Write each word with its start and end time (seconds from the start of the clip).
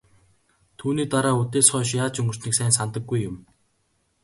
Түүний 0.79 1.07
дараа 1.13 1.33
үдээс 1.41 1.67
хойш 1.71 1.89
яаж 2.03 2.13
өнгөрснийг 2.21 2.53
сайн 2.57 2.73
санадаггүй 2.77 3.19
юм. 3.29 3.35